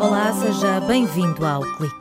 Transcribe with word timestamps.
Olá, 0.00 0.32
seja 0.32 0.80
bem-vindo 0.80 1.46
ao 1.46 1.62
Clique. 1.76 1.94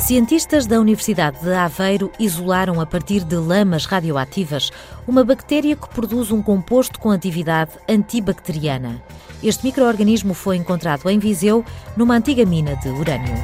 Cientistas 0.00 0.66
da 0.66 0.80
Universidade 0.80 1.42
de 1.42 1.52
Aveiro 1.52 2.10
isolaram 2.18 2.80
a 2.80 2.86
partir 2.86 3.22
de 3.22 3.36
lamas 3.36 3.84
radioativas 3.84 4.70
uma 5.06 5.22
bactéria 5.22 5.76
que 5.76 5.90
produz 5.90 6.30
um 6.30 6.40
composto 6.40 6.98
com 6.98 7.10
atividade 7.10 7.72
antibacteriana. 7.86 9.02
Este 9.42 9.66
microorganismo 9.66 10.32
foi 10.32 10.56
encontrado 10.56 11.10
em 11.10 11.18
Viseu, 11.18 11.62
numa 11.98 12.14
antiga 12.14 12.46
mina 12.46 12.74
de 12.76 12.88
urânio. 12.88 13.34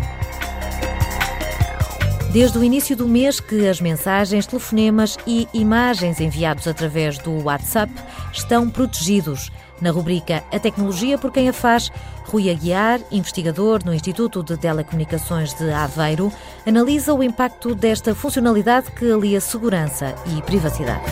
Desde 2.35 2.59
o 2.59 2.65
início 2.65 2.97
do 2.97 3.07
mês 3.07 3.39
que 3.39 3.69
as 3.69 3.81
mensagens, 3.81 4.45
telefonemas 4.45 5.17
e 5.25 5.47
imagens 5.55 6.19
enviados 6.19 6.67
através 6.67 7.17
do 7.17 7.31
WhatsApp 7.45 7.93
estão 8.33 8.69
protegidos. 8.69 9.53
Na 9.81 9.93
rubrica 9.93 10.43
A 10.51 10.59
Tecnologia 10.59 11.17
por 11.17 11.31
quem 11.31 11.49
a 11.49 11.53
faz, 11.53 11.93
Rui 12.25 12.51
Aguiar, 12.51 13.01
investigador 13.13 13.85
no 13.85 13.95
Instituto 13.95 14.43
de 14.43 14.57
Telecomunicações 14.57 15.55
de 15.55 15.71
Aveiro, 15.71 16.33
analisa 16.67 17.15
o 17.15 17.23
impacto 17.23 17.73
desta 17.73 18.17
funcionalidade 18.17 18.91
que 18.91 19.13
alia 19.13 19.41
segurança 19.41 20.13
e 20.37 20.43
privacidade 20.43 21.05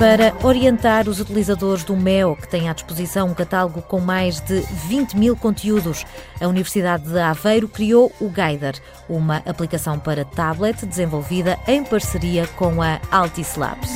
para 0.00 0.34
orientar 0.42 1.10
os 1.10 1.20
utilizadores 1.20 1.84
do 1.84 1.94
MEO, 1.94 2.34
que 2.34 2.48
tem 2.48 2.70
à 2.70 2.72
disposição 2.72 3.28
um 3.28 3.34
catálogo 3.34 3.82
com 3.82 4.00
mais 4.00 4.40
de 4.40 4.62
20 4.88 5.12
mil 5.14 5.36
conteúdos. 5.36 6.06
A 6.40 6.48
Universidade 6.48 7.04
de 7.06 7.18
Aveiro 7.18 7.68
criou 7.68 8.10
o 8.18 8.30
Guider, 8.30 8.80
uma 9.10 9.42
aplicação 9.44 9.98
para 9.98 10.24
tablet 10.24 10.86
desenvolvida 10.86 11.58
em 11.68 11.84
parceria 11.84 12.46
com 12.46 12.80
a 12.80 12.98
Altis 13.10 13.56
Labs. 13.56 13.90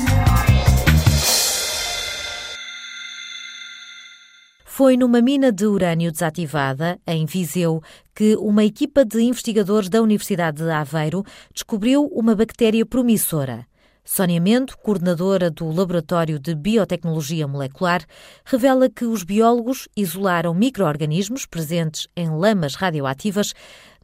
Foi 4.63 4.99
numa 4.99 5.23
mina 5.23 5.51
de 5.51 5.65
urânio 5.65 6.13
desativada, 6.13 6.99
em 7.07 7.25
Viseu, 7.25 7.83
que 8.15 8.37
uma 8.37 8.63
equipa 8.63 9.07
de 9.07 9.23
investigadores 9.23 9.89
da 9.89 10.03
Universidade 10.03 10.63
de 10.63 10.71
Aveiro 10.71 11.25
descobriu 11.55 12.05
uma 12.13 12.35
bactéria 12.35 12.85
promissora. 12.85 13.67
Sónia 14.07 14.39
Mendo, 14.39 14.77
coordenadora 14.77 15.51
do 15.51 15.67
Laboratório 15.73 16.39
de 16.39 16.55
Biotecnologia 16.55 17.49
Molecular, 17.49 18.05
revela 18.45 18.91
que 18.91 19.07
os 19.07 19.23
biólogos 19.23 19.89
isolaram 19.97 20.53
micro-organismos 20.53 21.47
presentes 21.47 22.07
em 22.15 22.29
lamas 22.29 22.75
radioativas 22.75 23.55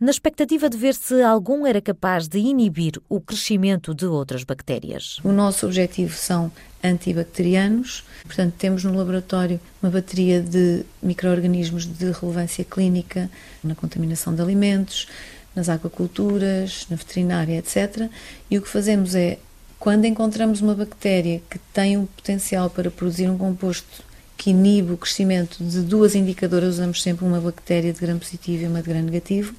na 0.01 0.11
expectativa 0.11 0.71
de 0.71 0.79
ver 0.79 0.95
se 0.95 1.23
algum 1.23 1.67
era 1.67 1.83
capaz 1.83 2.29
de 2.29 2.39
inibir 2.39 2.95
o 3.11 3.21
crescimento 3.21 3.95
de 3.95 4.07
outras 4.07 4.43
bactérias. 4.43 5.19
O 5.23 5.33
nosso 5.33 5.67
objetivo 5.67 6.17
são 6.17 6.51
antibacterianos, 6.83 8.03
portanto, 8.25 8.55
temos 8.57 8.83
no 8.83 8.97
laboratório 8.97 9.61
uma 9.83 9.93
bateria 9.93 10.41
de 10.41 10.83
micro-organismos 11.03 11.85
de 11.85 12.11
relevância 12.11 12.65
clínica 12.65 13.31
na 13.63 13.75
contaminação 13.75 14.35
de 14.35 14.41
alimentos, 14.41 15.07
nas 15.55 15.69
aquaculturas, 15.69 16.87
na 16.89 16.97
veterinária, 16.97 17.59
etc. 17.59 18.09
E 18.51 18.57
o 18.57 18.63
que 18.63 18.69
fazemos 18.69 19.15
é 19.15 19.39
quando 19.81 20.05
encontramos 20.05 20.61
uma 20.61 20.75
bactéria 20.75 21.41
que 21.49 21.59
tem 21.73 21.97
um 21.97 22.05
potencial 22.05 22.69
para 22.69 22.91
produzir 22.91 23.31
um 23.31 23.39
composto 23.39 24.05
que 24.37 24.51
inibe 24.51 24.93
o 24.93 24.97
crescimento 24.97 25.65
de 25.65 25.81
duas 25.81 26.15
indicadoras, 26.15 26.75
usamos 26.75 27.03
sempre 27.03 27.25
uma 27.25 27.41
bactéria 27.41 27.91
de 27.91 27.99
gram 27.99 28.19
positivo 28.19 28.63
e 28.63 28.67
uma 28.67 28.83
de 28.83 28.89
gram 28.89 29.03
negativo, 29.03 29.55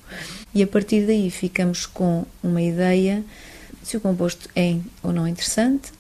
e 0.53 0.61
a 0.61 0.67
partir 0.67 1.07
daí 1.07 1.29
ficamos 1.31 1.87
com 1.87 2.23
uma 2.43 2.61
ideia 2.61 3.23
se 3.83 3.97
o 3.97 4.01
composto 4.01 4.47
é 4.55 4.77
ou 5.01 5.11
não 5.11 5.27
interessante, 5.27 5.91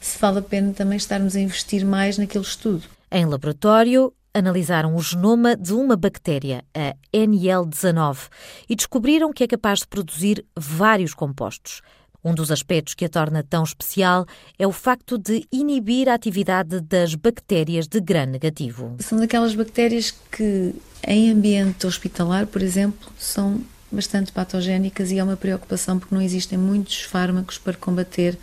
se 0.00 0.18
vale 0.18 0.40
a 0.40 0.42
pena 0.42 0.72
também 0.72 0.96
estarmos 0.96 1.36
a 1.36 1.40
investir 1.40 1.86
mais 1.86 2.18
naquele 2.18 2.44
estudo. 2.44 2.82
Em 3.10 3.24
laboratório, 3.24 4.12
analisaram 4.34 4.96
o 4.96 5.00
genoma 5.00 5.56
de 5.56 5.72
uma 5.72 5.96
bactéria, 5.96 6.64
a 6.74 6.94
NL19, 7.16 8.28
e 8.68 8.74
descobriram 8.74 9.32
que 9.32 9.44
é 9.44 9.46
capaz 9.46 9.80
de 9.80 9.86
produzir 9.86 10.44
vários 10.56 11.14
compostos. 11.14 11.80
Um 12.28 12.34
dos 12.34 12.50
aspectos 12.50 12.92
que 12.92 13.06
a 13.06 13.08
torna 13.08 13.42
tão 13.42 13.64
especial 13.64 14.26
é 14.58 14.66
o 14.66 14.70
facto 14.70 15.16
de 15.16 15.46
inibir 15.50 16.10
a 16.10 16.14
atividade 16.14 16.78
das 16.78 17.14
bactérias 17.14 17.88
de 17.88 17.98
gram 18.00 18.26
negativo. 18.26 18.96
São 18.98 19.18
daquelas 19.18 19.54
bactérias 19.54 20.14
que, 20.30 20.74
em 21.06 21.30
ambiente 21.30 21.86
hospitalar, 21.86 22.46
por 22.46 22.60
exemplo, 22.60 23.10
são 23.18 23.62
bastante 23.90 24.30
patogénicas 24.30 25.10
e 25.10 25.18
é 25.18 25.24
uma 25.24 25.38
preocupação 25.38 25.98
porque 25.98 26.14
não 26.14 26.20
existem 26.20 26.58
muitos 26.58 27.00
fármacos 27.00 27.56
para 27.56 27.72
combater 27.72 28.36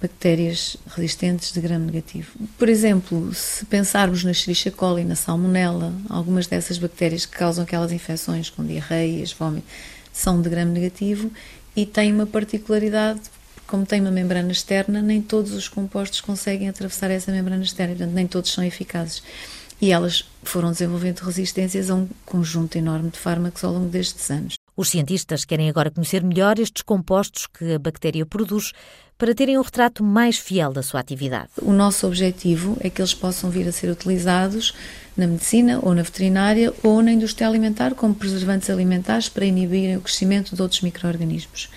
bactérias 0.00 0.76
resistentes 0.86 1.50
de 1.50 1.60
gram 1.60 1.80
negativo. 1.80 2.30
Por 2.56 2.68
exemplo, 2.68 3.34
se 3.34 3.64
pensarmos 3.64 4.22
na 4.22 4.30
Escherichia 4.30 4.70
coli, 4.70 5.02
na 5.02 5.16
salmonella, 5.16 5.92
algumas 6.08 6.46
dessas 6.46 6.78
bactérias 6.78 7.26
que 7.26 7.36
causam 7.36 7.64
aquelas 7.64 7.90
infecções 7.90 8.48
com 8.48 8.64
diarreias, 8.64 9.32
vômito, 9.32 9.66
são 10.12 10.40
de 10.40 10.48
gram 10.48 10.66
negativo 10.66 11.32
e 11.76 11.84
tem 11.84 12.12
uma 12.12 12.26
particularidade, 12.26 13.20
como 13.66 13.84
tem 13.84 14.00
uma 14.00 14.10
membrana 14.10 14.52
externa, 14.52 15.02
nem 15.02 15.20
todos 15.20 15.52
os 15.52 15.68
compostos 15.68 16.20
conseguem 16.20 16.68
atravessar 16.68 17.10
essa 17.10 17.32
membrana 17.32 17.62
externa, 17.62 17.94
portanto, 17.94 18.14
nem 18.14 18.26
todos 18.26 18.52
são 18.52 18.62
eficazes. 18.62 19.22
E 19.80 19.90
elas 19.90 20.24
foram 20.42 20.70
desenvolvendo 20.70 21.20
resistências 21.20 21.90
a 21.90 21.94
um 21.94 22.08
conjunto 22.24 22.76
enorme 22.76 23.10
de 23.10 23.18
fármacos 23.18 23.64
ao 23.64 23.72
longo 23.72 23.88
destes 23.88 24.30
anos. 24.30 24.63
Os 24.76 24.90
cientistas 24.90 25.44
querem 25.44 25.68
agora 25.68 25.90
conhecer 25.90 26.24
melhor 26.24 26.58
estes 26.58 26.82
compostos 26.82 27.46
que 27.46 27.74
a 27.74 27.78
bactéria 27.78 28.26
produz 28.26 28.72
para 29.16 29.32
terem 29.32 29.56
um 29.56 29.62
retrato 29.62 30.02
mais 30.02 30.36
fiel 30.36 30.72
da 30.72 30.82
sua 30.82 30.98
atividade. 30.98 31.50
O 31.62 31.72
nosso 31.72 32.06
objetivo 32.06 32.76
é 32.80 32.90
que 32.90 33.00
eles 33.00 33.14
possam 33.14 33.50
vir 33.50 33.68
a 33.68 33.72
ser 33.72 33.88
utilizados 33.88 34.74
na 35.16 35.28
medicina 35.28 35.78
ou 35.80 35.94
na 35.94 36.02
veterinária 36.02 36.74
ou 36.82 37.00
na 37.00 37.12
indústria 37.12 37.46
alimentar 37.46 37.94
como 37.94 38.16
preservantes 38.16 38.68
alimentares 38.68 39.28
para 39.28 39.46
inibirem 39.46 39.96
o 39.96 40.00
crescimento 40.00 40.56
de 40.56 40.62
outros 40.62 40.80
micro-organismos. 40.80 41.70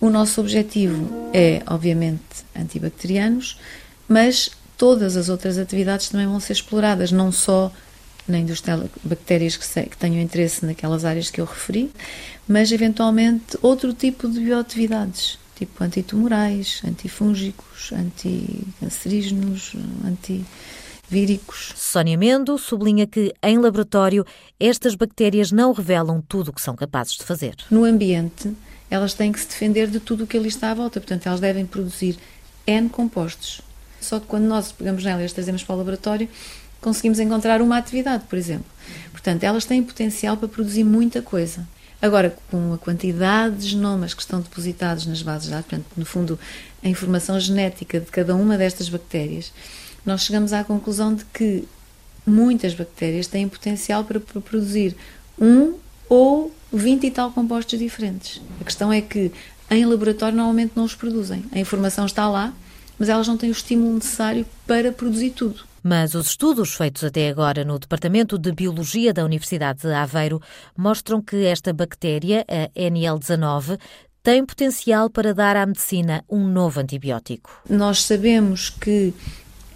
O 0.00 0.08
nosso 0.08 0.40
objetivo 0.40 1.30
é, 1.34 1.62
obviamente, 1.66 2.22
antibacterianos, 2.56 3.58
mas 4.08 4.50
todas 4.78 5.14
as 5.14 5.28
outras 5.28 5.58
atividades 5.58 6.08
também 6.08 6.26
vão 6.26 6.40
ser 6.40 6.54
exploradas, 6.54 7.12
não 7.12 7.30
só 7.30 7.70
na 8.30 8.38
indústria 8.38 8.82
bactérias 9.04 9.56
que, 9.56 9.82
que 9.82 9.96
tenham 9.96 10.20
interesse 10.20 10.64
naquelas 10.64 11.04
áreas 11.04 11.30
que 11.30 11.40
eu 11.40 11.44
referi, 11.44 11.90
mas 12.48 12.72
eventualmente 12.72 13.58
outro 13.62 13.92
tipo 13.92 14.28
de 14.28 14.40
bioatividades 14.40 15.38
tipo 15.60 15.84
antitumorais, 15.84 16.80
antifúngicos, 16.86 17.92
anticancerígenos, 17.92 19.74
antivíricos. 20.06 21.74
Sónia 21.76 22.16
Mendo 22.16 22.56
sublinha 22.56 23.06
que, 23.06 23.34
em 23.42 23.58
laboratório, 23.58 24.24
estas 24.58 24.94
bactérias 24.94 25.52
não 25.52 25.72
revelam 25.72 26.22
tudo 26.26 26.48
o 26.48 26.52
que 26.54 26.62
são 26.62 26.74
capazes 26.74 27.18
de 27.18 27.24
fazer. 27.24 27.56
No 27.70 27.84
ambiente, 27.84 28.50
elas 28.90 29.12
têm 29.12 29.30
que 29.30 29.38
se 29.38 29.48
defender 29.48 29.88
de 29.88 30.00
tudo 30.00 30.24
o 30.24 30.26
que 30.26 30.38
ali 30.38 30.48
está 30.48 30.70
à 30.70 30.74
volta, 30.74 30.98
portanto, 30.98 31.26
elas 31.26 31.40
devem 31.40 31.66
produzir 31.66 32.16
N 32.66 32.88
compostos. 32.88 33.60
Só 34.00 34.18
que 34.18 34.26
quando 34.26 34.44
nós 34.44 34.72
pegamos 34.72 35.04
nelas 35.04 35.20
e 35.20 35.24
as 35.26 35.32
trazemos 35.34 35.62
para 35.62 35.74
o 35.74 35.78
laboratório, 35.78 36.26
conseguimos 36.80 37.18
encontrar 37.18 37.60
uma 37.60 37.76
atividade, 37.76 38.24
por 38.28 38.38
exemplo. 38.38 38.70
Portanto, 39.12 39.44
elas 39.44 39.64
têm 39.64 39.82
potencial 39.82 40.36
para 40.36 40.48
produzir 40.48 40.84
muita 40.84 41.20
coisa. 41.20 41.66
Agora, 42.02 42.34
com 42.50 42.72
a 42.72 42.78
quantidade 42.78 43.56
de 43.56 43.68
genomas 43.68 44.14
que 44.14 44.22
estão 44.22 44.40
depositados 44.40 45.06
nas 45.06 45.20
bases 45.20 45.44
de 45.44 45.50
dados, 45.50 45.66
portanto, 45.66 45.86
no 45.96 46.06
fundo, 46.06 46.38
a 46.82 46.88
informação 46.88 47.38
genética 47.38 48.00
de 48.00 48.06
cada 48.06 48.34
uma 48.34 48.56
destas 48.56 48.88
bactérias, 48.88 49.52
nós 50.04 50.22
chegamos 50.22 50.52
à 50.54 50.64
conclusão 50.64 51.14
de 51.14 51.24
que 51.26 51.68
muitas 52.26 52.74
bactérias 52.74 53.26
têm 53.26 53.48
potencial 53.48 54.04
para 54.04 54.18
produzir 54.18 54.96
um 55.38 55.74
ou 56.08 56.54
20 56.72 57.06
e 57.06 57.10
tal 57.10 57.30
compostos 57.32 57.78
diferentes. 57.78 58.40
A 58.60 58.64
questão 58.64 58.90
é 58.90 59.02
que 59.02 59.30
em 59.70 59.84
laboratório 59.84 60.36
normalmente 60.36 60.72
não 60.74 60.84
os 60.84 60.94
produzem. 60.94 61.44
A 61.52 61.58
informação 61.58 62.06
está 62.06 62.28
lá, 62.28 62.52
mas 62.98 63.08
elas 63.08 63.28
não 63.28 63.36
têm 63.36 63.50
o 63.50 63.52
estímulo 63.52 63.94
necessário 63.94 64.46
para 64.66 64.90
produzir 64.90 65.30
tudo. 65.30 65.69
Mas 65.82 66.14
os 66.14 66.28
estudos 66.28 66.74
feitos 66.74 67.04
até 67.04 67.28
agora 67.28 67.64
no 67.64 67.78
Departamento 67.78 68.38
de 68.38 68.52
Biologia 68.52 69.12
da 69.12 69.24
Universidade 69.24 69.82
de 69.82 69.92
Aveiro 69.92 70.40
mostram 70.76 71.22
que 71.22 71.44
esta 71.46 71.72
bactéria, 71.72 72.44
a 72.48 72.68
NL19, 72.78 73.78
tem 74.22 74.44
potencial 74.44 75.08
para 75.08 75.32
dar 75.32 75.56
à 75.56 75.64
medicina 75.64 76.22
um 76.28 76.46
novo 76.46 76.80
antibiótico. 76.80 77.62
Nós 77.68 78.02
sabemos 78.02 78.68
que 78.68 79.14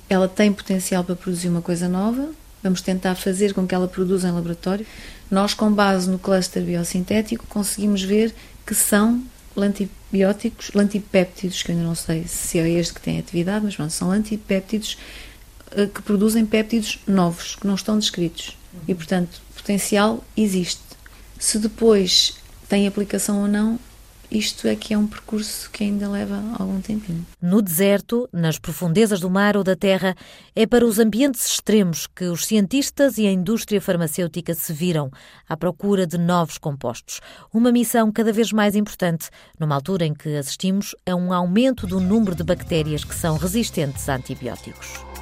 ela 0.08 0.28
tem 0.28 0.52
potencial 0.52 1.02
para 1.02 1.16
produzir 1.16 1.48
uma 1.48 1.62
coisa 1.62 1.88
nova, 1.88 2.28
vamos 2.62 2.80
tentar 2.80 3.14
fazer 3.14 3.54
com 3.54 3.66
que 3.66 3.74
ela 3.74 3.88
produza 3.88 4.28
em 4.28 4.32
laboratório. 4.32 4.86
Nós, 5.30 5.54
com 5.54 5.72
base 5.72 6.08
no 6.10 6.18
cluster 6.18 6.62
biosintético, 6.62 7.46
conseguimos 7.46 8.02
ver 8.02 8.34
que 8.66 8.74
são 8.74 9.22
antibióticos, 9.56 10.70
antipéptidos, 10.74 11.62
que 11.62 11.70
eu 11.70 11.76
ainda 11.76 11.86
não 11.86 11.94
sei 11.94 12.24
se 12.26 12.58
é 12.58 12.68
este 12.68 12.94
que 12.94 13.00
tem 13.00 13.18
atividade, 13.18 13.64
mas 13.64 13.76
pronto, 13.76 13.92
são 13.92 14.10
antipéptidos 14.10 14.96
eh, 14.96 15.33
que 15.94 16.02
produzem 16.02 16.46
péptidos 16.46 16.98
novos, 17.06 17.56
que 17.56 17.66
não 17.66 17.74
estão 17.74 17.98
descritos. 17.98 18.56
E, 18.86 18.94
portanto, 18.94 19.40
potencial 19.54 20.22
existe. 20.36 20.82
Se 21.38 21.58
depois 21.58 22.34
tem 22.68 22.86
aplicação 22.86 23.42
ou 23.42 23.48
não, 23.48 23.78
isto 24.30 24.66
é 24.66 24.74
que 24.74 24.92
é 24.92 24.98
um 24.98 25.06
percurso 25.06 25.70
que 25.70 25.84
ainda 25.84 26.08
leva 26.08 26.42
algum 26.58 26.80
tempinho. 26.80 27.24
No 27.40 27.62
deserto, 27.62 28.28
nas 28.32 28.58
profundezas 28.58 29.20
do 29.20 29.30
mar 29.30 29.56
ou 29.56 29.62
da 29.62 29.76
terra, 29.76 30.16
é 30.56 30.66
para 30.66 30.84
os 30.84 30.98
ambientes 30.98 31.46
extremos 31.46 32.06
que 32.06 32.24
os 32.24 32.44
cientistas 32.44 33.16
e 33.16 33.26
a 33.26 33.32
indústria 33.32 33.80
farmacêutica 33.80 34.52
se 34.54 34.72
viram 34.72 35.10
à 35.48 35.56
procura 35.56 36.06
de 36.06 36.18
novos 36.18 36.58
compostos. 36.58 37.20
Uma 37.52 37.70
missão 37.70 38.10
cada 38.10 38.32
vez 38.32 38.50
mais 38.52 38.74
importante, 38.74 39.30
numa 39.58 39.76
altura 39.76 40.04
em 40.04 40.14
que 40.14 40.36
assistimos 40.36 40.96
a 41.06 41.14
um 41.14 41.32
aumento 41.32 41.86
do 41.86 42.00
número 42.00 42.34
de 42.34 42.42
bactérias 42.42 43.04
que 43.04 43.14
são 43.14 43.36
resistentes 43.36 44.08
a 44.08 44.16
antibióticos. 44.16 45.13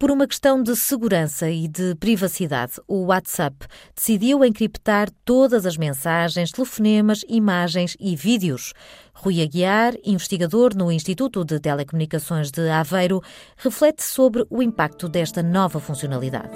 Por 0.00 0.10
uma 0.10 0.26
questão 0.26 0.62
de 0.62 0.74
segurança 0.76 1.50
e 1.50 1.68
de 1.68 1.94
privacidade, 1.96 2.80
o 2.88 3.08
WhatsApp 3.08 3.66
decidiu 3.94 4.42
encriptar 4.42 5.10
todas 5.26 5.66
as 5.66 5.76
mensagens, 5.76 6.50
telefonemas, 6.50 7.22
imagens 7.28 7.98
e 8.00 8.16
vídeos. 8.16 8.72
Rui 9.12 9.42
Aguiar, 9.42 9.92
investigador 10.02 10.74
no 10.74 10.90
Instituto 10.90 11.44
de 11.44 11.60
Telecomunicações 11.60 12.50
de 12.50 12.66
Aveiro, 12.70 13.20
reflete 13.58 14.02
sobre 14.02 14.46
o 14.48 14.62
impacto 14.62 15.06
desta 15.06 15.42
nova 15.42 15.78
funcionalidade. 15.78 16.48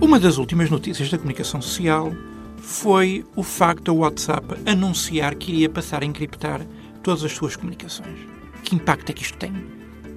Uma 0.00 0.20
das 0.20 0.38
últimas 0.38 0.70
notícias 0.70 1.10
da 1.10 1.18
comunicação 1.18 1.60
social 1.60 2.12
foi 2.56 3.26
o 3.34 3.42
facto 3.42 3.86
do 3.86 3.96
WhatsApp 3.96 4.46
anunciar 4.64 5.34
que 5.34 5.50
iria 5.50 5.68
passar 5.68 6.04
a 6.04 6.06
encriptar 6.06 6.64
todas 7.02 7.24
as 7.24 7.32
suas 7.32 7.56
comunicações. 7.56 8.39
Que 8.64 8.76
impacto 8.76 9.10
é 9.10 9.12
que 9.12 9.22
isto 9.22 9.36
tem? 9.38 9.52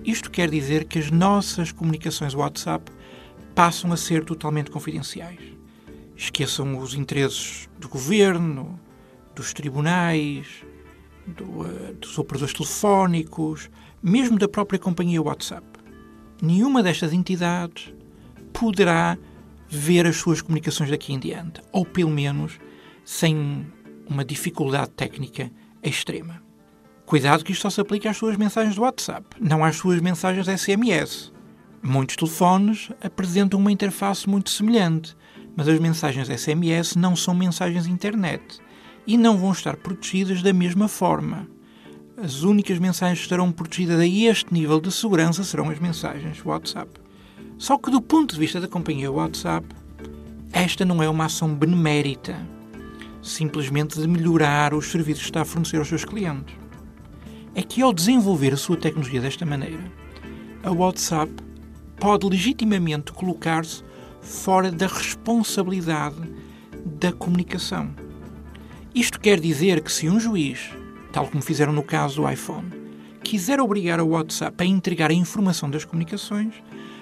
Isto 0.06 0.30
quer 0.30 0.50
dizer 0.50 0.86
que 0.86 1.00
as 1.00 1.10
nossas 1.10 1.72
comunicações 1.72 2.34
WhatsApp 2.34 2.92
passam 3.56 3.92
a 3.92 3.98
ser 3.98 4.24
totalmente 4.26 4.70
confidenciais. 4.70 5.40
Esqueçam 6.16 6.78
os 6.78 6.94
interesses 6.94 7.70
do 7.80 7.90
governo, 7.90 8.80
dos 9.34 9.54
tribunais, 9.54 10.64
do, 11.26 11.62
uh, 11.62 11.94
dos 12.00 12.18
operadores 12.18 12.54
telefónicos, 12.54 13.70
mesmo 14.02 14.38
da 14.38 14.48
própria 14.48 14.78
companhia 14.78 15.22
WhatsApp. 15.22 15.66
Nenhuma 16.42 16.84
destas 16.84 17.14
entidades 17.14 17.94
poderá 18.52 19.18
ver 19.68 20.06
as 20.06 20.18
suas 20.18 20.42
comunicações 20.42 20.90
daqui 20.90 21.14
em 21.14 21.20
diante, 21.20 21.62
ou 21.72 21.86
pelo 21.86 22.12
menos 22.12 22.60
sem 23.04 23.66
uma 24.08 24.24
dificuldade 24.24 24.92
técnica 24.92 25.50
extrema. 25.82 26.43
Cuidado 27.14 27.44
que 27.44 27.52
isto 27.52 27.62
só 27.62 27.70
se 27.70 27.80
aplica 27.80 28.10
às 28.10 28.18
suas 28.18 28.36
mensagens 28.38 28.76
do 28.76 28.82
WhatsApp, 28.82 29.24
não 29.40 29.64
às 29.64 29.76
suas 29.76 30.02
mensagens 30.02 30.48
SMS. 30.48 31.32
Muitos 31.80 32.16
telefones 32.16 32.90
apresentam 33.00 33.60
uma 33.60 33.72
interface 33.72 34.28
muito 34.28 34.50
semelhante, 34.50 35.16
mas 35.56 35.68
as 35.68 35.80
mensagens 35.80 36.28
SMS 36.28 36.96
não 36.96 37.16
são 37.16 37.36
mensagens 37.36 37.86
internet 37.86 38.60
e 39.06 39.16
não 39.16 39.38
vão 39.38 39.52
estar 39.52 39.78
protegidas 39.78 40.42
da 40.42 40.52
mesma 40.52 40.88
forma. 40.88 41.48
As 42.18 42.42
únicas 42.42 42.80
mensagens 42.80 43.20
que 43.20 43.26
estarão 43.26 43.52
protegidas 43.52 44.00
a 44.00 44.08
este 44.08 44.52
nível 44.52 44.82
de 44.82 44.92
segurança 44.92 45.44
serão 45.44 45.70
as 45.70 45.78
mensagens 45.78 46.44
WhatsApp. 46.44 47.00
Só 47.60 47.78
que, 47.78 47.92
do 47.92 48.02
ponto 48.02 48.34
de 48.34 48.40
vista 48.40 48.60
da 48.60 48.68
companhia 48.68 49.12
WhatsApp, 49.12 49.68
esta 50.52 50.84
não 50.84 51.04
é 51.04 51.08
uma 51.08 51.26
ação 51.26 51.54
benemérita, 51.54 52.36
simplesmente 53.22 54.02
de 54.02 54.08
melhorar 54.08 54.74
os 54.74 54.88
serviços 54.88 55.26
que 55.26 55.30
está 55.30 55.44
a 55.44 55.46
fornecer 55.46 55.78
aos 55.78 55.88
seus 55.88 56.04
clientes 56.04 56.63
é 57.56 57.62
que 57.62 57.82
ao 57.82 57.94
desenvolver 57.94 58.54
a 58.54 58.58
sua 58.58 58.78
tecnologia 58.78 59.22
desta 59.22 59.46
maneira, 59.46 59.84
a 60.64 60.72
WhatsApp 60.72 61.32
pode 62.00 62.28
legitimamente 62.28 63.12
colocar-se 63.12 63.84
fora 64.22 64.72
da 64.72 64.88
responsabilidade 64.88 66.18
da 66.86 67.12
comunicação. 67.12 67.92
Isto 68.96 69.20
quer 69.20 69.40
dizer 69.40 69.82
que 69.82 69.92
se 69.92 70.10
um 70.10 70.20
juiz, 70.20 70.70
tal 71.12 71.28
como 71.28 71.42
fizeram 71.44 71.74
no 71.74 71.84
caso 71.84 72.22
do 72.22 72.30
iPhone, 72.30 72.70
quiser 73.24 73.60
obrigar 73.60 74.00
a 74.00 74.04
WhatsApp 74.04 74.64
a 74.64 74.66
entregar 74.66 75.12
a 75.12 75.14
informação 75.14 75.70
das 75.70 75.86
comunicações, 75.86 76.54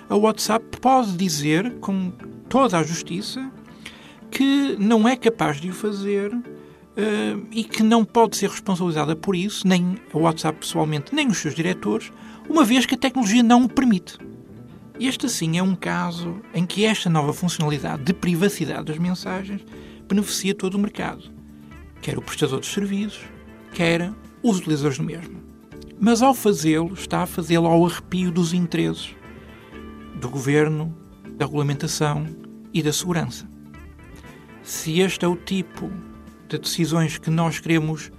a 0.09 0.15
WhatsApp 0.15 0.77
pode 0.80 1.13
dizer 1.13 1.71
com 1.80 2.12
toda 2.48 2.77
a 2.77 2.83
justiça 2.83 3.51
que 4.30 4.75
não 4.80 5.07
é 5.07 5.15
capaz 5.15 5.59
de 5.59 5.69
o 5.69 5.74
fazer 5.74 6.31
uh, 6.97 7.47
e 7.51 7.63
que 7.63 7.83
não 7.83 8.03
pode 8.03 8.38
ser 8.38 8.49
responsabilizada 8.49 9.15
por 9.15 9.35
isso, 9.35 9.67
nem 9.67 9.97
a 10.13 10.17
WhatsApp 10.17 10.59
pessoalmente, 10.59 11.13
nem 11.13 11.27
os 11.27 11.38
seus 11.38 11.55
diretores, 11.55 12.11
uma 12.49 12.63
vez 12.63 12.85
que 12.85 12.95
a 12.95 12.97
tecnologia 12.97 13.43
não 13.43 13.65
o 13.65 13.69
permite. 13.69 14.17
Este, 14.99 15.25
assim, 15.25 15.57
é 15.57 15.63
um 15.63 15.75
caso 15.75 16.41
em 16.53 16.65
que 16.65 16.85
esta 16.85 17.09
nova 17.09 17.33
funcionalidade 17.33 18.03
de 18.03 18.13
privacidade 18.13 18.85
das 18.85 18.97
mensagens 18.97 19.65
beneficia 20.07 20.53
todo 20.53 20.75
o 20.75 20.79
mercado, 20.79 21.31
quer 22.01 22.17
o 22.17 22.21
prestador 22.21 22.59
de 22.59 22.67
serviços, 22.67 23.21
quer 23.73 24.11
os 24.43 24.57
utilizadores 24.57 24.97
do 24.97 25.03
mesmo. 25.03 25.41
Mas 25.99 26.21
ao 26.21 26.33
fazê-lo, 26.33 26.93
está 26.93 27.23
a 27.23 27.25
fazê-lo 27.25 27.67
ao 27.67 27.85
arrepio 27.85 28.31
dos 28.31 28.53
interesses 28.53 29.15
do 30.19 30.29
governo, 30.29 30.95
da 31.31 31.45
regulamentação 31.45 32.27
e 32.73 32.83
da 32.83 32.93
segurança. 32.93 33.49
Se 34.61 34.99
este 34.99 35.25
é 35.25 35.27
o 35.27 35.35
tipo 35.35 35.89
de 36.57 36.63
decisões 36.63 37.18
que 37.18 37.30
nós 37.30 37.59
queremos 37.59 38.12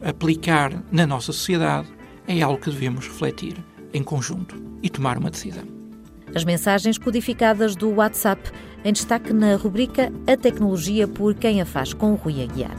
aplicar 0.00 0.72
na 0.90 1.06
nossa 1.06 1.32
sociedade, 1.32 1.88
é 2.26 2.40
algo 2.42 2.60
que 2.60 2.70
devemos 2.70 3.06
refletir 3.06 3.56
em 3.92 4.02
conjunto 4.02 4.56
e 4.82 4.90
tomar 4.90 5.18
uma 5.18 5.30
decisão. 5.30 5.64
As 6.34 6.44
mensagens 6.44 6.98
codificadas 6.98 7.76
do 7.76 7.88
WhatsApp 7.90 8.50
em 8.84 8.92
destaque 8.92 9.32
na 9.32 9.56
rubrica 9.56 10.12
A 10.26 10.36
Tecnologia 10.36 11.08
por 11.08 11.34
Quem 11.34 11.60
a 11.60 11.66
Faz 11.66 11.92
com 11.92 12.14
Rui 12.14 12.42
Aguiar. 12.42 12.76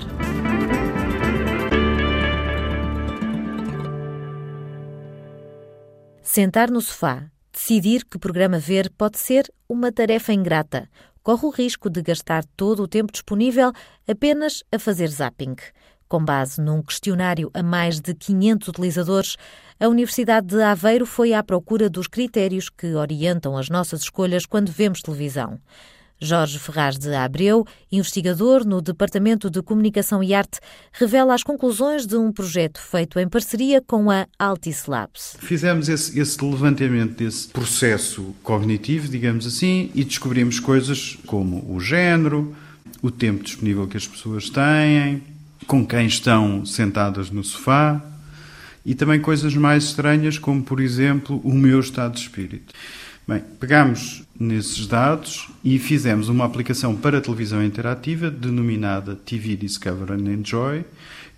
Sentar 6.21 6.69
no 6.69 6.81
sofá, 6.81 7.25
decidir 7.51 8.05
que 8.05 8.19
programa 8.19 8.59
ver 8.59 8.91
pode 8.95 9.17
ser 9.17 9.51
uma 9.67 9.91
tarefa 9.91 10.33
ingrata, 10.33 10.87
corre 11.27 11.45
o 11.45 11.49
risco 11.49 11.89
de 11.89 12.01
gastar 12.01 12.45
todo 12.55 12.83
o 12.83 12.87
tempo 12.87 13.11
disponível 13.11 13.73
apenas 14.07 14.63
a 14.71 14.79
fazer 14.79 15.09
zapping. 15.09 15.57
Com 16.07 16.23
base 16.23 16.61
num 16.61 16.81
questionário 16.81 17.51
a 17.53 17.61
mais 17.61 17.99
de 17.99 18.15
500 18.15 18.69
utilizadores, 18.69 19.35
a 19.77 19.89
Universidade 19.89 20.47
de 20.47 20.61
Aveiro 20.61 21.05
foi 21.05 21.33
à 21.33 21.43
procura 21.43 21.89
dos 21.89 22.07
critérios 22.07 22.69
que 22.69 22.93
orientam 22.93 23.57
as 23.57 23.69
nossas 23.69 24.03
escolhas 24.03 24.45
quando 24.45 24.71
vemos 24.71 25.01
televisão. 25.01 25.59
Jorge 26.19 26.57
Ferraz 26.59 26.97
de 26.97 27.13
Abreu, 27.13 27.65
investigador 27.91 28.65
no 28.65 28.81
Departamento 28.81 29.49
de 29.49 29.61
Comunicação 29.61 30.23
e 30.23 30.33
Arte, 30.33 30.59
revela 30.91 31.33
as 31.33 31.43
conclusões 31.43 32.05
de 32.05 32.15
um 32.15 32.31
projeto 32.31 32.79
feito 32.79 33.19
em 33.19 33.27
parceria 33.27 33.81
com 33.81 34.09
a 34.09 34.27
Altis 34.39 34.85
Labs. 34.87 35.37
Fizemos 35.39 35.89
esse, 35.89 36.19
esse 36.19 36.43
levantamento 36.43 37.17
desse 37.17 37.47
processo 37.49 38.35
cognitivo, 38.41 39.07
digamos 39.07 39.45
assim, 39.45 39.91
e 39.93 40.03
descobrimos 40.03 40.59
coisas 40.59 41.17
como 41.25 41.63
o 41.73 41.79
género, 41.79 42.55
o 43.01 43.11
tempo 43.11 43.43
disponível 43.43 43.87
que 43.87 43.97
as 43.97 44.07
pessoas 44.07 44.49
têm, 44.49 45.21
com 45.67 45.85
quem 45.85 46.07
estão 46.07 46.65
sentadas 46.65 47.29
no 47.29 47.43
sofá 47.43 48.01
e 48.87 48.95
também 48.95 49.19
coisas 49.19 49.53
mais 49.53 49.83
estranhas, 49.83 50.39
como, 50.39 50.63
por 50.63 50.79
exemplo, 50.79 51.41
o 51.43 51.53
meu 51.53 51.81
estado 51.81 52.13
de 52.13 52.21
espírito. 52.21 52.73
Bem, 53.27 53.43
pegámos 53.59 54.23
nesses 54.39 54.87
dados 54.87 55.49
e 55.61 55.77
fizemos 55.77 56.29
uma 56.29 56.45
aplicação 56.45 56.95
para 56.95 57.19
televisão 57.19 57.61
interativa 57.61 58.31
denominada 58.31 59.17
TV 59.17 59.57
Discover 59.57 60.13
and 60.13 60.31
Enjoy, 60.31 60.85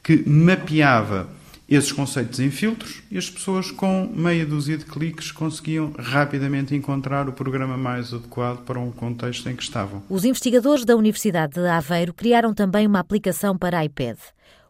que 0.03 0.23
mapeava 0.29 1.27
esses 1.67 1.91
conceitos 1.91 2.39
em 2.39 2.51
filtros 2.51 3.01
e 3.09 3.17
as 3.17 3.27
pessoas 3.27 3.71
com 3.71 4.07
meia 4.15 4.45
dúzia 4.45 4.77
de 4.77 4.85
cliques 4.85 5.31
conseguiam 5.31 5.91
rapidamente 5.97 6.75
encontrar 6.75 7.27
o 7.27 7.33
programa 7.33 7.75
mais 7.75 8.13
adequado 8.13 8.63
para 8.65 8.79
um 8.79 8.91
contexto 8.91 9.49
em 9.49 9.55
que 9.55 9.63
estavam. 9.63 10.03
Os 10.07 10.23
investigadores 10.25 10.85
da 10.85 10.95
Universidade 10.95 11.55
de 11.55 11.67
Aveiro 11.67 12.13
criaram 12.13 12.53
também 12.53 12.85
uma 12.85 12.99
aplicação 12.99 13.57
para 13.57 13.83
iPad. 13.83 14.17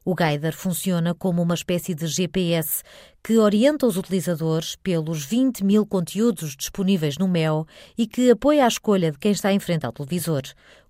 O 0.10 0.16
Guider 0.16 0.54
funciona 0.56 1.14
como 1.14 1.40
uma 1.40 1.54
espécie 1.54 1.94
de 1.94 2.08
GPS 2.08 2.82
que 3.24 3.38
orienta 3.38 3.86
os 3.86 3.96
utilizadores 3.96 4.76
pelos 4.76 5.24
20 5.24 5.64
mil 5.64 5.86
conteúdos 5.86 6.56
disponíveis 6.56 7.20
no 7.20 7.28
MEO 7.28 7.68
e 7.96 8.08
que 8.08 8.32
apoia 8.32 8.66
a 8.66 8.68
escolha 8.68 9.12
de 9.12 9.20
quem 9.20 9.32
está 9.32 9.54
em 9.54 9.60
frente 9.60 9.86
ao 9.86 9.92
televisor 9.92 10.42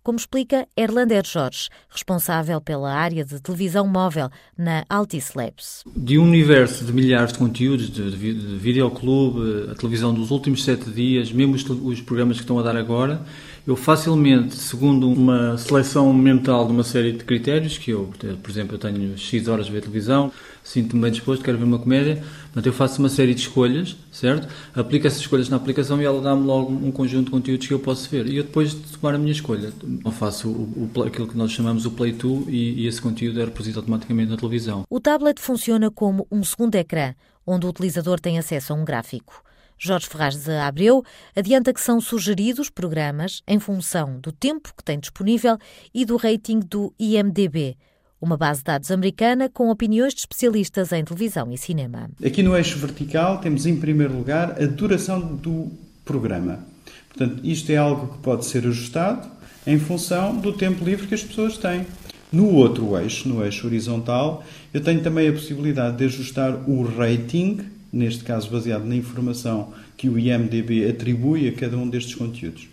como 0.09 0.17
explica 0.17 0.67
Erlander 0.75 1.23
Jorge, 1.25 1.69
responsável 1.89 2.59
pela 2.61 2.91
área 2.91 3.23
de 3.23 3.39
televisão 3.39 3.85
móvel 3.85 4.29
na 4.57 4.83
Altis 4.89 5.33
Labs. 5.35 5.83
De 5.95 6.17
um 6.17 6.23
universo 6.23 6.85
de 6.85 6.93
milhares 6.93 7.33
de 7.33 7.37
conteúdos, 7.37 7.91
de, 7.91 8.09
de, 8.11 8.33
de 8.33 8.57
videoclube, 8.57 9.69
a 9.71 9.75
televisão 9.75 10.13
dos 10.13 10.31
últimos 10.31 10.63
sete 10.63 10.89
dias, 10.89 11.31
mesmo 11.31 11.53
os, 11.53 11.69
os 11.69 12.01
programas 12.01 12.37
que 12.37 12.43
estão 12.43 12.57
a 12.57 12.63
dar 12.63 12.75
agora, 12.75 13.21
eu 13.69 13.75
facilmente, 13.75 14.55
segundo 14.55 15.07
uma 15.07 15.55
seleção 15.55 16.11
mental 16.11 16.65
de 16.65 16.71
uma 16.71 16.83
série 16.83 17.11
de 17.11 17.23
critérios, 17.23 17.77
que 17.77 17.91
eu, 17.91 18.11
por 18.41 18.49
exemplo, 18.49 18.73
eu 18.73 18.79
tenho 18.79 19.15
X 19.15 19.47
horas 19.47 19.67
de 19.67 19.71
ver 19.71 19.81
televisão, 19.81 20.31
sinto-me 20.63 21.03
bem 21.03 21.11
disposto, 21.11 21.43
quero 21.43 21.55
ver 21.59 21.65
uma 21.65 21.77
comédia, 21.77 22.15
portanto 22.45 22.65
eu 22.65 22.73
faço 22.73 22.97
uma 22.97 23.09
série 23.09 23.35
de 23.35 23.41
escolhas, 23.41 23.95
certo? 24.11 24.47
Aplico 24.73 25.05
essas 25.05 25.19
escolhas 25.19 25.49
na 25.49 25.57
aplicação 25.57 26.01
e 26.01 26.05
ela 26.05 26.19
dá-me 26.19 26.47
logo 26.47 26.73
um 26.73 26.91
conjunto 26.91 27.25
de 27.25 27.31
conteúdos 27.31 27.67
que 27.67 27.73
eu 27.73 27.79
posso 27.79 28.09
ver. 28.09 28.25
E 28.25 28.37
eu 28.37 28.43
depois 28.43 28.71
de 28.71 28.97
tomar 28.97 29.13
a 29.13 29.19
minha 29.19 29.31
escolha, 29.31 29.71
eu 30.03 30.11
faço 30.11 30.49
o, 30.49 30.89
o, 30.95 31.03
aquilo 31.03 31.27
que 31.27 31.37
nós 31.37 31.51
chamamos 31.51 31.85
o 31.85 31.91
Play 31.91 32.13
To 32.13 32.45
e, 32.47 32.81
e 32.81 32.87
esse 32.87 32.99
conteúdo 32.99 33.39
é 33.39 33.45
reproduzido 33.45 33.77
automaticamente 33.77 34.31
na 34.31 34.37
televisão. 34.37 34.83
O 34.89 34.99
tablet 34.99 35.39
funciona 35.39 35.91
como 35.91 36.25
um 36.31 36.43
segundo 36.43 36.73
ecrã, 36.73 37.13
onde 37.45 37.67
o 37.67 37.69
utilizador 37.69 38.19
tem 38.19 38.39
acesso 38.39 38.73
a 38.73 38.75
um 38.75 38.83
gráfico. 38.83 39.43
Jorge 39.81 40.07
Ferraz 40.07 40.35
de 40.35 40.51
Abreu 40.51 41.03
adianta 41.33 41.73
que 41.73 41.79
são 41.79 42.01
sugeridos 42.01 42.69
programas 42.69 43.41
em 43.47 43.59
função 43.59 44.19
do 44.19 44.29
tempo 44.29 44.73
que 44.75 44.83
tem 44.83 44.99
disponível 44.99 45.57
e 45.93 46.03
do 46.03 46.17
rating 46.17 46.59
do 46.59 46.93
IMDB, 46.99 47.77
uma 48.19 48.35
base 48.35 48.59
de 48.59 48.65
dados 48.65 48.91
americana 48.91 49.47
com 49.47 49.69
opiniões 49.69 50.13
de 50.13 50.19
especialistas 50.19 50.91
em 50.91 51.05
televisão 51.05 51.49
e 51.49 51.57
cinema. 51.57 52.09
Aqui 52.23 52.43
no 52.43 52.57
eixo 52.57 52.77
vertical 52.77 53.39
temos 53.39 53.65
em 53.65 53.77
primeiro 53.77 54.17
lugar 54.17 54.61
a 54.61 54.65
duração 54.65 55.37
do 55.37 55.71
programa. 56.03 56.59
Portanto, 57.07 57.39
isto 57.45 57.71
é 57.71 57.77
algo 57.77 58.13
que 58.13 58.17
pode 58.17 58.43
ser 58.45 58.67
ajustado 58.67 59.29
em 59.65 59.79
função 59.79 60.35
do 60.35 60.51
tempo 60.51 60.83
livre 60.83 61.07
que 61.07 61.15
as 61.15 61.23
pessoas 61.23 61.57
têm. 61.57 61.87
No 62.33 62.53
outro 62.53 62.97
eixo, 62.97 63.29
no 63.29 63.43
eixo 63.43 63.65
horizontal, 63.65 64.43
eu 64.73 64.81
tenho 64.81 65.01
também 65.01 65.29
a 65.29 65.31
possibilidade 65.31 65.97
de 65.97 66.03
ajustar 66.03 66.69
o 66.69 66.83
rating 66.83 67.78
neste 67.91 68.23
caso 68.23 68.49
baseado 68.49 68.85
na 68.85 68.95
informação 68.95 69.73
que 69.97 70.09
o 70.09 70.17
IMDB 70.17 70.87
atribui 70.89 71.47
a 71.47 71.51
cada 71.51 71.77
um 71.77 71.87
destes 71.89 72.15
conteúdos. 72.15 72.67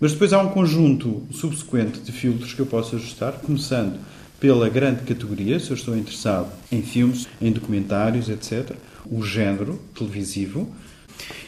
Mas 0.00 0.12
depois 0.12 0.32
há 0.32 0.40
um 0.40 0.48
conjunto 0.48 1.22
subsequente 1.30 2.00
de 2.00 2.10
filtros 2.10 2.54
que 2.54 2.60
eu 2.60 2.66
posso 2.66 2.96
ajustar, 2.96 3.34
começando 3.34 3.98
pela 4.40 4.68
grande 4.68 5.02
categoria, 5.02 5.60
se 5.60 5.70
eu 5.70 5.76
estou 5.76 5.96
interessado 5.96 6.50
em 6.72 6.82
filmes, 6.82 7.28
em 7.40 7.52
documentários, 7.52 8.28
etc., 8.28 8.74
o 9.08 9.22
género 9.22 9.80
televisivo. 9.94 10.68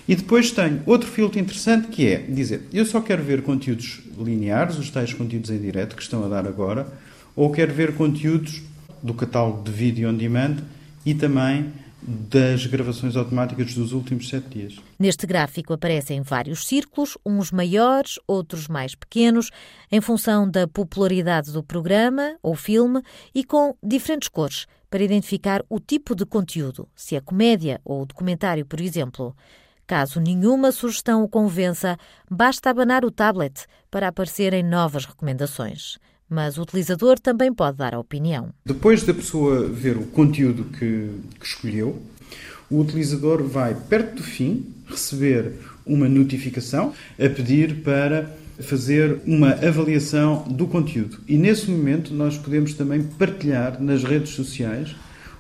E 0.07 0.15
depois 0.15 0.53
tenho 0.53 0.81
outro 0.87 1.11
filtro 1.11 1.41
interessante 1.41 1.89
que 1.89 2.07
é 2.07 2.19
dizer, 2.19 2.63
eu 2.73 2.87
só 2.87 3.01
quero 3.01 3.25
ver 3.25 3.43
conteúdos 3.43 4.03
lineares, 4.17 4.79
os 4.79 4.91
tais 4.91 5.13
conteúdos 5.13 5.51
em 5.51 5.59
direto 5.59 5.97
que 5.97 6.03
estão 6.03 6.25
a 6.25 6.29
dar 6.29 6.47
agora, 6.47 6.87
ou 7.35 7.51
quero 7.51 7.75
ver 7.75 7.95
conteúdos 7.95 8.63
do 9.03 9.13
catálogo 9.13 9.65
de 9.65 9.73
vídeo 9.73 10.09
on 10.09 10.15
demand 10.15 10.59
e 11.05 11.15
também 11.15 11.73
das 12.07 12.67
gravações 12.67 13.17
automáticas 13.17 13.75
dos 13.75 13.93
últimos 13.93 14.29
sete 14.29 14.49
dias. 14.49 14.77
Neste 14.99 15.27
gráfico 15.27 15.73
aparecem 15.73 16.21
vários 16.21 16.67
círculos, 16.67 17.17
uns 17.25 17.51
maiores, 17.51 18.19
outros 18.27 18.69
mais 18.69 18.95
pequenos, 18.95 19.51
em 19.91 20.01
função 20.01 20.49
da 20.49 20.69
popularidade 20.69 21.51
do 21.51 21.63
programa 21.63 22.37
ou 22.43 22.55
filme 22.55 23.01
e 23.35 23.43
com 23.43 23.75
diferentes 23.83 24.29
cores 24.29 24.67
para 24.91 25.03
identificar 25.03 25.65
o 25.69 25.81
tipo 25.81 26.15
de 26.15 26.27
conteúdo, 26.27 26.87
se 26.95 27.17
é 27.17 27.21
comédia 27.21 27.81
ou 27.85 28.05
documentário, 28.05 28.67
por 28.67 28.81
exemplo. 28.81 29.35
Caso 29.87 30.21
nenhuma 30.21 30.73
sugestão 30.73 31.23
o 31.25 31.29
convença, 31.29 31.97
basta 32.31 32.71
abanar 32.71 33.05
o 33.05 33.11
tablet 33.11 33.67
para 33.91 34.09
aparecerem 34.09 34.63
novas 34.63 35.05
recomendações 35.05 35.99
mas 36.35 36.59
o 36.59 36.63
utilizador 36.63 37.19
também 37.19 37.55
pode 37.55 37.79
dar 37.79 37.95
a 37.95 37.99
opinião. 38.01 38.49
Depois 38.67 39.05
da 39.05 39.15
pessoa 39.15 39.69
ver 39.69 39.97
o 39.97 40.03
conteúdo 40.03 40.65
que, 40.65 41.11
que 41.39 41.47
escolheu, 41.47 42.03
o 42.69 42.81
utilizador 42.81 43.45
vai, 43.45 43.75
perto 43.75 44.17
do 44.17 44.23
fim, 44.23 44.67
receber 44.87 45.53
uma 45.87 46.09
notificação 46.09 46.93
a 47.19 47.29
pedir 47.29 47.83
para 47.83 48.31
fazer 48.59 49.21
uma 49.27 49.51
avaliação 49.53 50.45
do 50.49 50.67
conteúdo. 50.67 51.19
E 51.29 51.37
nesse 51.37 51.71
momento 51.71 52.13
nós 52.13 52.37
podemos 52.37 52.75
também 52.75 53.03
partilhar 53.03 53.81
nas 53.81 54.03
redes 54.03 54.31
sociais 54.31 54.95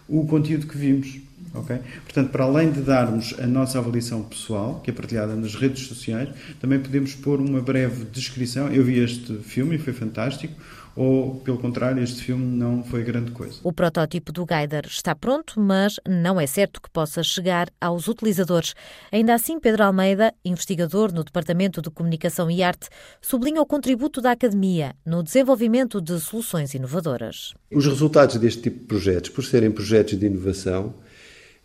o 0.08 0.24
conteúdo 0.26 0.66
que 0.66 0.76
vimos. 0.76 1.18
Okay? 1.54 1.78
Portanto, 2.02 2.30
para 2.30 2.44
além 2.44 2.70
de 2.72 2.80
darmos 2.80 3.34
a 3.38 3.46
nossa 3.46 3.78
avaliação 3.78 4.22
pessoal, 4.22 4.80
que 4.82 4.90
é 4.90 4.92
partilhada 4.92 5.36
nas 5.36 5.54
redes 5.54 5.86
sociais, 5.86 6.28
também 6.60 6.80
podemos 6.80 7.14
pôr 7.14 7.40
uma 7.40 7.60
breve 7.60 8.04
descrição. 8.06 8.68
Eu 8.68 8.84
vi 8.84 8.98
este 8.98 9.34
filme 9.38 9.76
e 9.76 9.78
foi 9.78 9.92
fantástico. 9.92 10.54
Ou, 10.96 11.36
pelo 11.40 11.58
contrário, 11.58 12.02
este 12.02 12.22
filme 12.22 12.44
não 12.44 12.84
foi 12.84 13.02
grande 13.02 13.32
coisa. 13.32 13.58
O 13.64 13.72
protótipo 13.72 14.32
do 14.32 14.46
Guider 14.46 14.86
está 14.86 15.14
pronto, 15.14 15.58
mas 15.58 15.98
não 16.08 16.40
é 16.40 16.46
certo 16.46 16.80
que 16.80 16.88
possa 16.88 17.22
chegar 17.22 17.68
aos 17.80 18.06
utilizadores. 18.06 18.74
Ainda 19.10 19.34
assim, 19.34 19.58
Pedro 19.58 19.84
Almeida, 19.84 20.32
investigador 20.44 21.12
no 21.12 21.24
Departamento 21.24 21.82
de 21.82 21.90
Comunicação 21.90 22.50
e 22.50 22.62
Arte, 22.62 22.88
sublinha 23.20 23.60
o 23.60 23.66
contributo 23.66 24.20
da 24.20 24.30
academia 24.30 24.94
no 25.04 25.22
desenvolvimento 25.22 26.00
de 26.00 26.20
soluções 26.20 26.74
inovadoras. 26.74 27.54
Os 27.72 27.86
resultados 27.86 28.36
deste 28.36 28.62
tipo 28.62 28.80
de 28.80 28.86
projetos, 28.86 29.30
por 29.30 29.44
serem 29.44 29.72
projetos 29.72 30.18
de 30.18 30.26
inovação, 30.26 30.94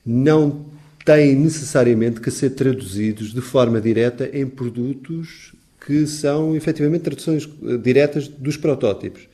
não 0.04 0.66
têm 1.06 1.36
necessariamente 1.36 2.20
que 2.20 2.32
ser 2.32 2.52
traduzidos 2.52 3.34
de 3.34 3.42
forma 3.42 3.80
direta 3.80 4.30
em 4.34 4.48
produtos 4.48 5.54
que 5.86 6.06
são 6.06 6.56
efetivamente 6.56 7.04
traduções 7.04 7.48
eh, 7.64 7.78
diretas 7.78 8.28
dos 8.28 8.58
protótipos. 8.58 9.28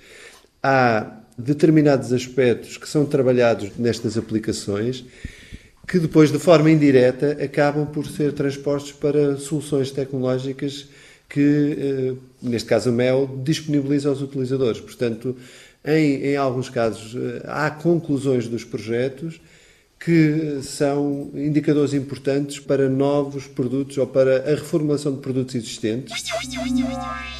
Há 0.62 1.22
determinados 1.38 2.14
aspectos 2.14 2.78
que 2.78 2.88
são 2.88 3.06
trabalhados 3.06 3.72
nestas 3.78 4.18
aplicações 4.18 5.04
que 5.88 6.00
depois, 6.00 6.32
de 6.32 6.40
forma 6.40 6.72
indireta, 6.72 7.38
acabam 7.44 7.86
por 7.86 8.08
ser 8.08 8.34
transpostos 8.34 8.92
para 8.92 9.38
soluções 9.38 9.92
tecnológicas 9.92 10.88
que, 11.30 11.78
eh, 11.78 12.14
neste 12.42 12.68
caso 12.68 12.90
a 12.90 12.92
MEL, 12.92 13.42
disponibiliza 13.44 14.10
aos 14.10 14.22
utilizadores. 14.22 14.82
Portanto, 14.82 15.36
em, 15.84 16.24
em 16.25 16.36
alguns 16.36 16.70
casos, 16.70 17.16
eh, 17.16 17.44
há 17.46 17.70
conclusões 17.70 18.48
dos 18.48 18.64
projetos 18.64 19.40
que 20.06 20.62
são 20.62 21.32
indicadores 21.34 21.96
importantes 21.96 22.60
para 22.60 22.88
novos 22.88 23.48
produtos 23.48 23.98
ou 23.98 24.06
para 24.06 24.52
a 24.52 24.54
reformulação 24.54 25.16
de 25.16 25.18
produtos 25.18 25.56
existentes. 25.56 26.14